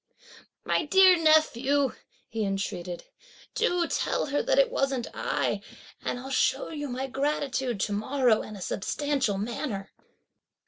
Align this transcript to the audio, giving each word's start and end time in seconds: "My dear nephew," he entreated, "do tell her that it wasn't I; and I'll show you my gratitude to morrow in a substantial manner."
"My 0.65 0.83
dear 0.85 1.15
nephew," 1.15 1.93
he 2.27 2.43
entreated, 2.43 3.03
"do 3.53 3.85
tell 3.87 4.25
her 4.25 4.41
that 4.41 4.57
it 4.57 4.71
wasn't 4.71 5.05
I; 5.13 5.61
and 6.03 6.19
I'll 6.19 6.31
show 6.31 6.69
you 6.71 6.89
my 6.89 7.05
gratitude 7.05 7.79
to 7.81 7.93
morrow 7.93 8.41
in 8.41 8.55
a 8.55 8.61
substantial 8.63 9.37
manner." 9.37 9.91